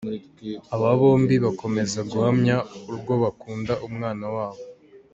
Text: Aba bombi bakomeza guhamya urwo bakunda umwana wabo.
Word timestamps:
Aba 0.73 0.89
bombi 0.99 1.35
bakomeza 1.45 1.99
guhamya 2.11 2.55
urwo 2.89 3.13
bakunda 3.23 3.73
umwana 3.87 4.25
wabo. 4.35 4.61